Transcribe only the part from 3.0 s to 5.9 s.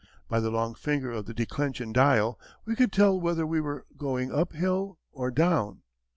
whether we were going up hill or down.